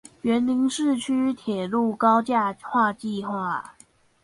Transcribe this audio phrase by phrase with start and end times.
[0.23, 3.61] 員林市區鐵路高架化計畫